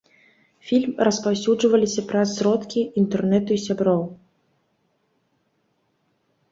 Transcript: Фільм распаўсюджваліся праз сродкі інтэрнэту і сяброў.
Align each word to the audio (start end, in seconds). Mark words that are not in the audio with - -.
Фільм 0.69 0.93
распаўсюджваліся 1.07 2.01
праз 2.13 2.27
сродкі 2.39 2.79
інтэрнэту 3.03 3.59
і 3.59 3.61
сяброў. 3.67 4.03